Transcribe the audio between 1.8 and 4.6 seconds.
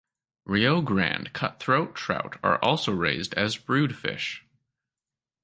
trout are also raised as brood fish.